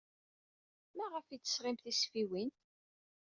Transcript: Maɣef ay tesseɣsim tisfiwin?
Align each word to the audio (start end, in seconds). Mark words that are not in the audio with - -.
Maɣef 0.97 1.25
ay 1.27 1.39
tesseɣsim 1.39 1.77
tisfiwin? 1.77 2.49